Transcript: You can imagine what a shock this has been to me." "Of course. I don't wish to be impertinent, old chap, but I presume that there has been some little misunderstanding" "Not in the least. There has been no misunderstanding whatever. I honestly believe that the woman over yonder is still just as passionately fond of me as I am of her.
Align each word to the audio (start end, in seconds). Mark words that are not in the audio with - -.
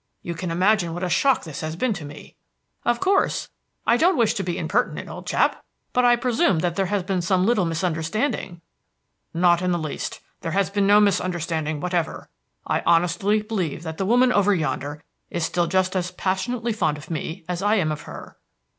You 0.23 0.33
can 0.33 0.49
imagine 0.49 0.95
what 0.95 1.03
a 1.03 1.09
shock 1.09 1.43
this 1.43 1.61
has 1.61 1.75
been 1.75 1.93
to 1.93 2.05
me." 2.05 2.35
"Of 2.85 2.99
course. 2.99 3.49
I 3.85 3.97
don't 3.97 4.17
wish 4.17 4.33
to 4.33 4.43
be 4.43 4.57
impertinent, 4.57 5.07
old 5.07 5.27
chap, 5.27 5.63
but 5.93 6.03
I 6.03 6.15
presume 6.15 6.57
that 6.61 6.75
there 6.75 6.87
has 6.87 7.03
been 7.03 7.21
some 7.21 7.45
little 7.45 7.65
misunderstanding" 7.65 8.61
"Not 9.45 9.61
in 9.61 9.69
the 9.71 9.77
least. 9.77 10.19
There 10.39 10.53
has 10.53 10.71
been 10.71 10.87
no 10.87 10.99
misunderstanding 10.99 11.81
whatever. 11.81 12.29
I 12.65 12.81
honestly 12.83 13.43
believe 13.43 13.83
that 13.83 13.99
the 13.99 14.05
woman 14.07 14.31
over 14.33 14.55
yonder 14.55 15.03
is 15.29 15.45
still 15.45 15.67
just 15.67 15.95
as 15.95 16.09
passionately 16.09 16.73
fond 16.73 16.97
of 16.97 17.11
me 17.11 17.45
as 17.47 17.61
I 17.61 17.75
am 17.75 17.91
of 17.91 18.01
her. 18.09 18.37